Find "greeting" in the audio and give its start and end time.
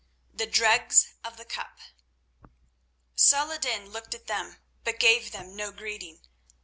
5.71-6.21